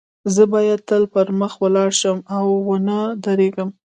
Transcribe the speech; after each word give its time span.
زه 0.33 0.43
باید 0.53 0.79
تل 0.89 1.03
پر 1.13 1.27
مخ 1.39 1.53
ولاړ 1.63 1.89
شم 1.99 2.17
او 2.37 2.47
و 2.67 2.71
نه 2.87 2.99
درېږم 3.25 3.69